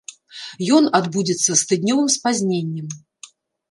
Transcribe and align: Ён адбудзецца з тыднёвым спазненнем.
Ён 0.77 0.83
адбудзецца 1.01 1.51
з 1.63 1.69
тыднёвым 1.75 2.11
спазненнем. 2.17 2.87